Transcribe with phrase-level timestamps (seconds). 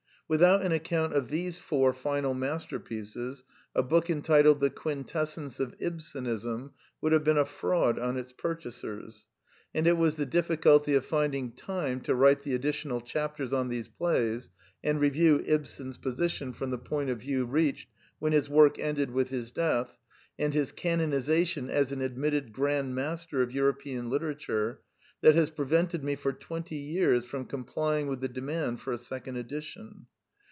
[0.31, 3.43] Without an account of these four final masterpieces,
[3.75, 8.55] a book entitled The Quintessence of Ibsenism would have been a fraud on its pur
[8.55, 9.27] chasers;
[9.75, 13.89] and it was the difficulty of finding time to write the additional chapters on these
[13.89, 14.49] plays
[14.81, 17.89] and review Ibsen's position from the point of view reached
[18.19, 19.99] when his work ended with his death
[20.39, 24.79] and his canonization as an admitted grand master of European literature,
[25.19, 29.35] that has prevented me for twenty years from complying with the demand for a second
[29.35, 30.05] edition.